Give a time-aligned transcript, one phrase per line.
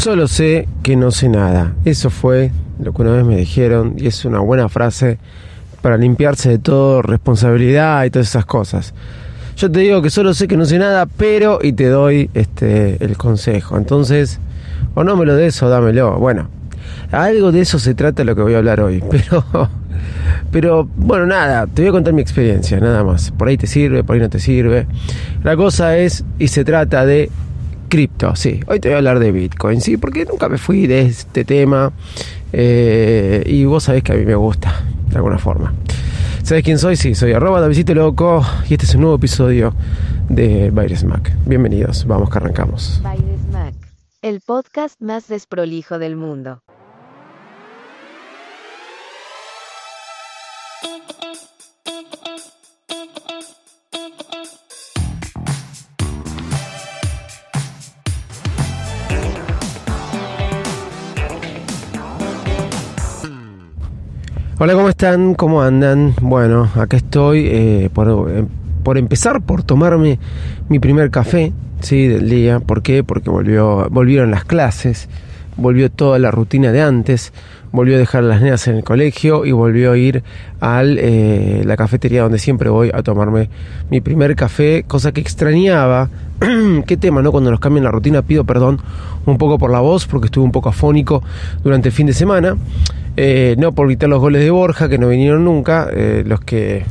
[0.00, 1.74] Solo sé que no sé nada.
[1.84, 5.18] Eso fue lo que una vez me dijeron y es una buena frase
[5.82, 8.94] para limpiarse de todo, responsabilidad y todas esas cosas.
[9.58, 12.96] Yo te digo que solo sé que no sé nada, pero y te doy este
[13.04, 13.76] el consejo.
[13.76, 14.40] Entonces,
[14.94, 16.18] o no me lo des o dámelo.
[16.18, 16.48] Bueno,
[17.12, 19.44] algo de eso se trata lo que voy a hablar hoy, pero
[20.50, 23.32] pero bueno, nada, te voy a contar mi experiencia, nada más.
[23.32, 24.86] Por ahí te sirve, por ahí no te sirve.
[25.44, 27.30] La cosa es y se trata de
[27.90, 28.60] Cripto, sí.
[28.68, 31.92] Hoy te voy a hablar de Bitcoin, sí, porque nunca me fui de este tema.
[32.52, 35.74] Eh, y vos sabés que a mí me gusta, de alguna forma.
[36.44, 36.94] ¿Sabés quién soy?
[36.94, 39.74] Sí, soy arroba Davidito Loco y este es un nuevo episodio
[40.28, 41.32] de Baires Mac.
[41.44, 43.00] Bienvenidos, vamos que arrancamos.
[43.02, 43.74] Baires Mac,
[44.22, 46.62] el podcast más desprolijo del mundo.
[64.62, 65.32] Hola, ¿cómo están?
[65.32, 66.12] ¿Cómo andan?
[66.20, 68.44] Bueno, acá estoy eh, por, eh,
[68.82, 70.18] por, empezar por tomarme
[70.68, 72.06] mi primer café ¿sí?
[72.06, 72.60] del día.
[72.60, 73.02] ¿Por qué?
[73.02, 75.08] Porque volvió, volvieron las clases,
[75.56, 77.32] volvió toda la rutina de antes,
[77.72, 80.22] volvió a dejar las nenas en el colegio y volvió a ir
[80.60, 83.48] a eh, la cafetería donde siempre voy a tomarme
[83.90, 86.10] mi primer café, cosa que extrañaba.
[86.86, 87.32] Qué tema, ¿no?
[87.32, 88.78] Cuando nos cambian la rutina, pido perdón
[89.24, 91.22] un poco por la voz porque estuve un poco afónico
[91.64, 92.56] durante el fin de semana.
[93.16, 96.84] Eh, no por gritar los goles de Borja, que no vinieron nunca, eh, los que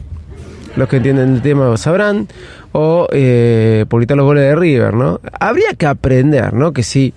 [0.76, 2.28] los que entienden el tema sabrán,
[2.72, 5.20] o eh, por gritar los goles de River, ¿no?
[5.40, 6.72] Habría que aprender, ¿no?
[6.74, 7.14] Que si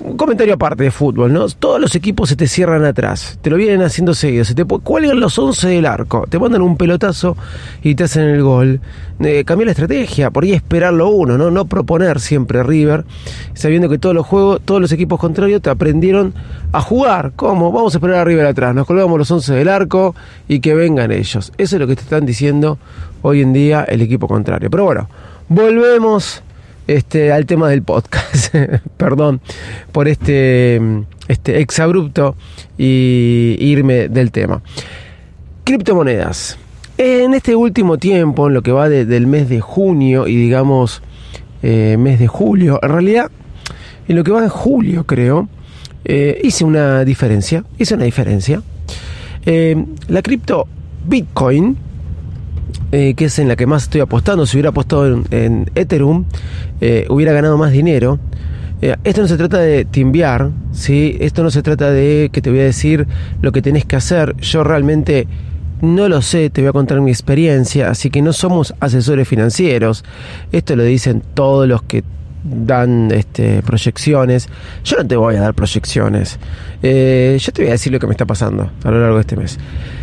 [0.00, 1.48] un comentario aparte de fútbol, ¿no?
[1.48, 5.18] Todos los equipos se te cierran atrás, te lo vienen haciendo seguido, se te cuelgan
[5.20, 7.36] los 11 del arco, te mandan un pelotazo
[7.82, 8.80] y te hacen el gol.
[9.20, 11.50] Eh, la estrategia, por ahí esperarlo uno, ¿no?
[11.50, 13.04] No proponer siempre River,
[13.54, 16.34] sabiendo que todos los juegos, todos los equipos contrarios te aprendieron
[16.72, 17.32] a jugar.
[17.34, 17.72] ¿Cómo?
[17.72, 20.14] Vamos a esperar a River atrás, nos colgamos los 11 del arco
[20.46, 21.52] y que vengan ellos.
[21.56, 22.78] Eso es lo que te están diciendo
[23.22, 24.68] hoy en día el equipo contrario.
[24.70, 25.08] Pero bueno,
[25.48, 26.42] volvemos
[26.86, 28.54] este, al tema del podcast.
[28.96, 29.40] Perdón
[29.92, 30.80] por este,
[31.28, 32.36] este exabrupto
[32.78, 34.62] y irme del tema.
[35.64, 36.58] Criptomonedas.
[36.98, 41.02] En este último tiempo, en lo que va del mes de junio y digamos
[41.62, 43.30] eh, mes de julio, en realidad,
[44.08, 45.48] en lo que va de julio creo,
[46.04, 48.62] eh, hice una diferencia, hice una diferencia.
[49.44, 50.66] Eh, la cripto
[51.06, 51.76] Bitcoin
[52.92, 56.24] eh, que es en la que más estoy apostando, si hubiera apostado en, Ethereum,
[56.80, 58.18] eh, hubiera ganado más dinero.
[58.82, 61.16] Eh, esto no se trata de timbiar, ¿sí?
[61.20, 63.06] esto no se trata de que te voy a decir
[63.40, 64.36] lo que tenés que hacer.
[64.36, 65.26] Yo realmente
[65.80, 70.04] no lo sé, te voy a contar mi experiencia, así que no somos asesores financieros.
[70.52, 72.04] Esto lo dicen todos los que
[72.48, 74.48] dan este, proyecciones.
[74.84, 76.38] Yo no te voy a dar proyecciones.
[76.82, 79.20] Eh, yo te voy a decir lo que me está pasando a lo largo de
[79.22, 79.58] este mes.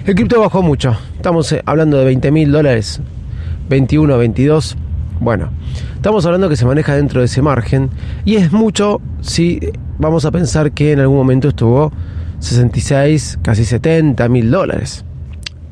[0.06, 0.98] El cripto bajó mucho.
[1.16, 3.02] Estamos eh, hablando de 20 mil dólares.
[3.70, 4.78] 21, 22.
[5.20, 5.52] Bueno,
[5.96, 7.90] estamos hablando que se maneja dentro de ese margen.
[8.26, 9.60] Y es mucho si
[9.98, 11.92] vamos a pensar que en algún momento estuvo
[12.40, 15.06] 66, casi 70 mil dólares.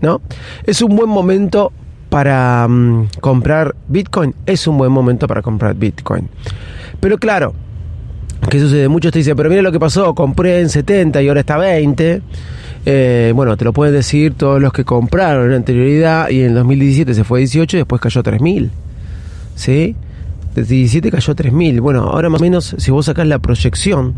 [0.01, 0.21] ¿No?
[0.63, 1.71] Es un buen momento
[2.11, 6.27] para mm, comprar Bitcoin, es un buen momento para comprar Bitcoin.
[6.99, 7.53] Pero claro,
[8.49, 8.89] ¿qué sucede?
[8.89, 12.21] Muchos te dicen, pero mira lo que pasó, compré en 70 y ahora está 20.
[12.85, 17.13] Eh, bueno, te lo pueden decir todos los que compraron en anterioridad y en 2017
[17.13, 18.69] se fue a 18 y después cayó a 3.000.
[19.55, 19.95] ¿Sí?
[20.53, 21.79] Desde 17 cayó a 3.000.
[21.79, 24.15] Bueno, ahora más o menos, si vos sacás la proyección,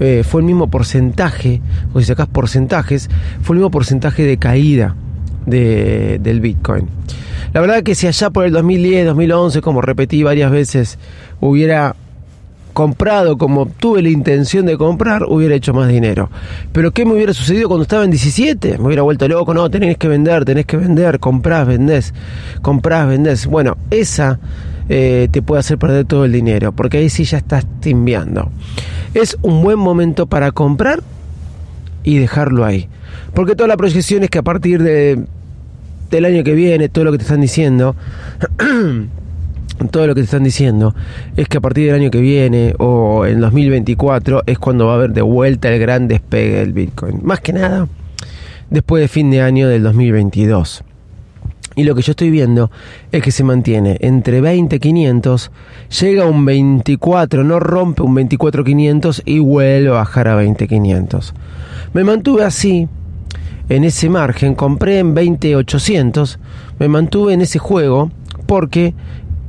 [0.00, 1.60] eh, fue el mismo porcentaje,
[1.92, 3.10] o si sacás porcentajes,
[3.42, 4.96] fue el mismo porcentaje de caída
[5.46, 6.88] de, del Bitcoin.
[7.52, 10.98] La verdad que si allá por el 2010, 2011, como repetí varias veces,
[11.40, 11.96] hubiera
[12.72, 16.30] comprado como tuve la intención de comprar, hubiera hecho más dinero.
[16.72, 18.78] Pero ¿qué me hubiera sucedido cuando estaba en 17?
[18.78, 22.14] Me hubiera vuelto loco, no, tenés que vender, tenés que vender, comprás, vendés,
[22.62, 23.46] comprás, vendés.
[23.46, 24.38] Bueno, esa
[24.88, 28.50] eh, te puede hacer perder todo el dinero, porque ahí sí ya estás timbiando.
[29.14, 31.02] Es un buen momento para comprar
[32.04, 32.88] y dejarlo ahí.
[33.34, 35.24] Porque toda la proyección es que a partir de,
[36.10, 37.96] del año que viene, todo lo que te están diciendo,
[39.90, 40.94] todo lo que te están diciendo
[41.36, 44.96] es que a partir del año que viene o en 2024 es cuando va a
[44.96, 47.20] haber de vuelta el gran despegue del Bitcoin.
[47.22, 47.88] Más que nada,
[48.68, 50.84] después de fin de año del 2022.
[51.80, 52.70] Y lo que yo estoy viendo
[53.10, 55.50] es que se mantiene entre 20.500,
[55.98, 61.32] llega a un 24, no rompe un 24.500 y vuelve a bajar a 20.500.
[61.94, 62.86] Me mantuve así,
[63.70, 66.36] en ese margen, compré en 20.800,
[66.78, 68.10] me mantuve en ese juego
[68.44, 68.92] porque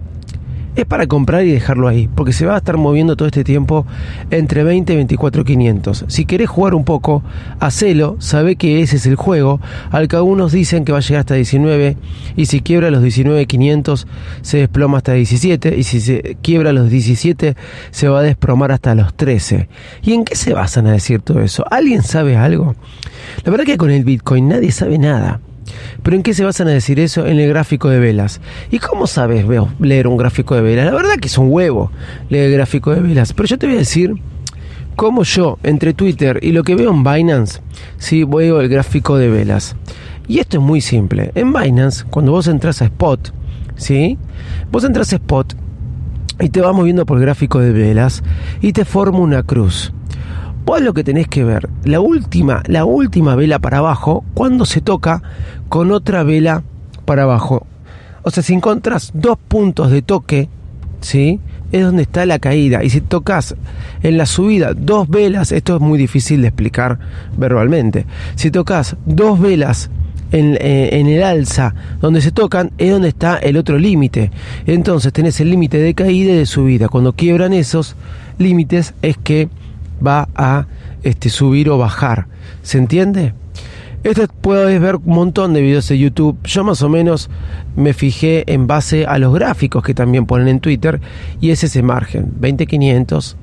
[0.75, 3.86] es para comprar y dejarlo ahí, porque se va a estar moviendo todo este tiempo
[4.31, 6.06] entre 20 y 24 500.
[6.07, 7.24] Si querés jugar un poco,
[7.60, 9.60] hacelo, sabe que ese es el juego,
[9.92, 11.98] al que algunos dicen que va a llegar hasta 19,
[12.36, 14.07] y si quiebra los 19 500
[14.42, 17.56] se desploma hasta 17, y si se quiebra los 17
[17.92, 19.69] se va a desplomar hasta los 13.
[20.04, 21.66] ¿Y en qué se basan a decir todo eso?
[21.72, 22.75] ¿Alguien sabe algo?
[23.44, 25.39] La verdad que con el Bitcoin nadie sabe nada.
[26.04, 27.26] ¿Pero en qué se basan a decir eso?
[27.26, 28.42] En el gráfico de velas.
[28.72, 29.46] ¿Y cómo sabes
[29.80, 30.86] leer un gráfico de velas?
[30.86, 31.92] La verdad que es un huevo
[32.30, 33.34] leer el gráfico de velas.
[33.34, 34.14] Pero yo te voy a decir
[34.96, 37.62] cómo yo, entre Twitter y lo que veo en Binance,
[37.98, 39.76] sí veo el gráfico de velas.
[40.28, 41.32] Y esto es muy simple.
[41.36, 43.34] En Binance, cuando vos entras a Spot,
[43.76, 44.18] ¿sí?
[44.72, 45.56] Vos entras a Spot
[46.40, 48.24] y te vas moviendo por el gráfico de velas
[48.62, 49.94] y te forma una cruz.
[50.66, 54.82] Vos lo que tenés que ver, la última, la última vela para abajo, cuando se
[54.82, 55.22] toca
[55.70, 56.64] con otra vela
[57.06, 57.68] para abajo.
[58.24, 60.50] O sea, si encontras dos puntos de toque,
[61.02, 61.40] ¿sí?
[61.72, 62.84] Es donde está la caída.
[62.84, 63.56] Y si tocas
[64.02, 66.98] en la subida dos velas, esto es muy difícil de explicar
[67.38, 68.08] verbalmente.
[68.34, 69.92] Si tocas dos velas
[70.32, 74.32] en, eh, en, el alza donde se tocan es donde está el otro límite.
[74.66, 76.90] Entonces tenés el límite de caída y de subida.
[76.90, 77.96] Cuando quiebran esos
[78.40, 79.50] límites es que
[80.06, 80.68] va a
[81.04, 82.28] este, subir o bajar.
[82.64, 83.34] ¿Se entiende?
[84.06, 86.38] Esto puedes ver un montón de videos de YouTube.
[86.44, 87.28] Yo más o menos
[87.75, 91.02] me fijé en base a los gráficos que también ponen en Twitter
[91.42, 93.36] y es ese margen, 20500,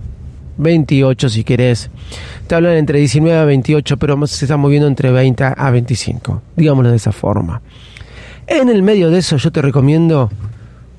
[0.59, 1.91] 28 si querés.
[2.47, 6.91] Te hablan entre 19 a 28, pero se está moviendo entre 20 a 25, digámoslo
[6.91, 7.61] de esa forma.
[8.47, 10.31] En el medio de eso yo te recomiendo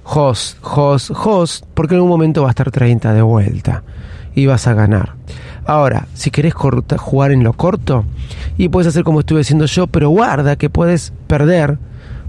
[0.03, 3.81] host, host, host, porque en un momento va a estar 30 de vuelta
[4.35, 5.13] y vas a ganar.
[5.65, 8.05] Ahora, si querés jugar en lo corto,
[8.57, 11.77] y puedes hacer como estuve haciendo yo, pero guarda que puedes perder.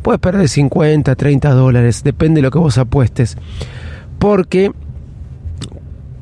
[0.02, 3.36] Puedes perder 50, 30 dólares, depende de lo que vos apuestes.
[4.18, 4.72] Porque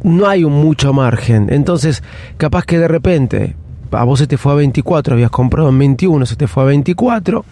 [0.02, 1.48] no hay un mucho margen.
[1.50, 2.02] Entonces,
[2.36, 3.56] capaz que de repente
[3.90, 6.66] a vos se te fue a 24, habías comprado en 21, se te fue a
[6.66, 7.44] 24,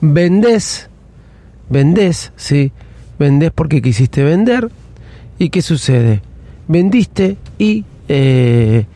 [0.00, 0.88] vendés,
[1.68, 2.72] vendés, ¿sí?
[3.18, 4.70] Vendés porque quisiste vender.
[5.38, 6.22] ¿Y qué sucede?
[6.68, 8.86] Vendiste y eh,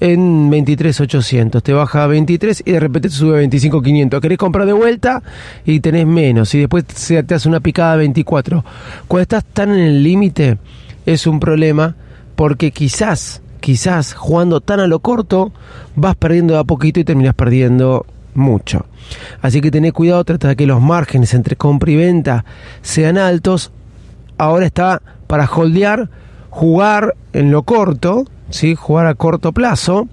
[0.00, 4.20] en 23.800, te baja a 23 y de repente te sube a 25.500.
[4.20, 5.22] Querés comprar de vuelta
[5.64, 8.64] y tenés menos y después se te hace una picada a 24.
[9.06, 10.58] Cuando estás tan en el límite
[11.06, 11.94] es un problema
[12.34, 15.52] porque quizás, quizás jugando tan a lo corto
[15.94, 18.86] vas perdiendo a poquito y terminas perdiendo mucho.
[19.40, 22.44] Así que tenés cuidado, trata de que los márgenes entre compra y venta
[22.80, 23.70] sean altos.
[24.36, 26.08] Ahora está para holdear,
[26.52, 28.74] jugar en lo corto ¿sí?
[28.74, 30.06] jugar a corto plazo,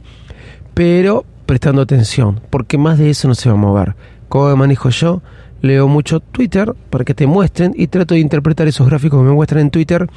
[0.73, 3.95] pero prestando atención, porque más de eso no se va a mover.
[4.29, 5.21] ¿Cómo manejo yo?
[5.61, 9.33] Leo mucho Twitter para que te muestren y trato de interpretar esos gráficos que me
[9.33, 10.07] muestran en Twitter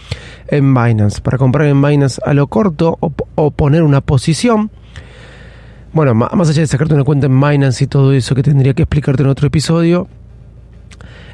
[0.47, 1.21] en Binance.
[1.21, 4.71] Para comprar en Binance a lo corto o, poner una posición.
[5.93, 8.83] Bueno, más allá de sacarte una cuenta en Binance y todo eso que tendría que
[8.83, 10.07] explicarte en otro episodio,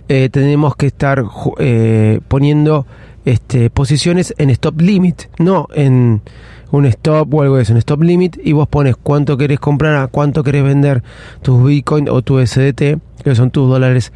[0.09, 1.23] eh, tenemos que estar
[1.59, 2.87] eh, poniendo
[3.28, 6.23] este, posiciones en stop limit, no en
[6.70, 9.97] un stop o algo de eso, un stop limit y vos pones cuánto querés comprar,
[9.97, 11.02] a cuánto querés vender
[11.42, 14.12] tus Bitcoin o tu SDT, que son tus dólares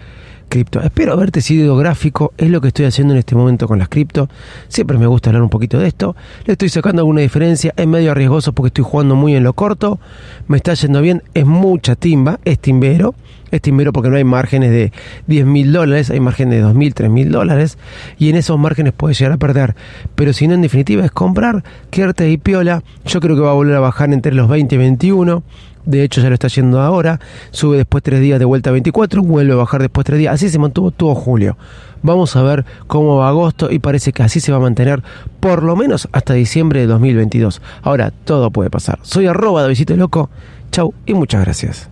[0.49, 0.81] cripto.
[0.81, 4.31] Espero haberte sido gráfico, es lo que estoy haciendo en este momento con las cripto.
[4.69, 6.17] Siempre me gusta hablar un poquito de esto.
[6.47, 10.01] Le estoy sacando alguna diferencia, es medio arriesgoso porque estoy jugando muy en lo corto.
[10.49, 13.15] Me está yendo bien, es mucha timba, es timbero.
[13.53, 14.93] Es timbero porque no hay márgenes de
[15.29, 17.79] 10 mil dólares, hay márgenes de 2 mil, 3 mil dólares.
[18.19, 19.77] Y en esos márgenes puedes llegar a perder.
[20.17, 22.83] Pero si no, en definitiva, es comprar, quedarte y piola.
[23.07, 25.45] Yo creo que va a volver a bajar entre los 20 y 21
[25.85, 29.23] de hecho ya lo está yendo ahora, sube después tres días de vuelta a 24,
[29.23, 31.57] vuelve a bajar después tres días, así se mantuvo todo julio.
[32.03, 35.03] Vamos a ver cómo va agosto y parece que así se va a mantener
[35.41, 37.63] por lo menos hasta diciembre de 2022.
[37.83, 38.99] Ahora, todo puede pasar.
[39.03, 40.29] Soy arroba de Visite Loco,
[40.73, 41.92] chau y muchas gracias.